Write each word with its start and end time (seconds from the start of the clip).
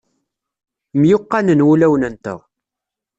Myuqqanen 0.99 1.65
wulawen-nteɣ. 1.67 2.39